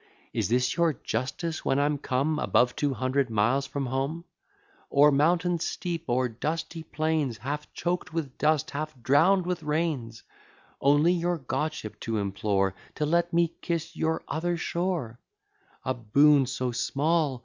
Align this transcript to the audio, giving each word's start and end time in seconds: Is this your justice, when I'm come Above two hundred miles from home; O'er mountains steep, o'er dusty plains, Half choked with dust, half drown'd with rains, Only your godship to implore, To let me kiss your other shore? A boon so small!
Is 0.33 0.49
this 0.49 0.77
your 0.77 0.93
justice, 0.93 1.63
when 1.63 1.77
I'm 1.77 1.99
come 1.99 2.39
Above 2.39 2.75
two 2.75 2.95
hundred 2.95 3.29
miles 3.29 3.67
from 3.67 3.85
home; 3.85 4.25
O'er 4.91 5.11
mountains 5.11 5.63
steep, 5.67 6.05
o'er 6.09 6.27
dusty 6.27 6.81
plains, 6.81 7.37
Half 7.37 7.71
choked 7.71 8.11
with 8.11 8.35
dust, 8.39 8.71
half 8.71 8.99
drown'd 9.03 9.45
with 9.45 9.61
rains, 9.61 10.23
Only 10.81 11.13
your 11.13 11.37
godship 11.37 11.99
to 11.99 12.17
implore, 12.17 12.73
To 12.95 13.05
let 13.05 13.31
me 13.31 13.53
kiss 13.61 13.95
your 13.95 14.23
other 14.27 14.57
shore? 14.57 15.19
A 15.85 15.93
boon 15.93 16.47
so 16.47 16.71
small! 16.71 17.39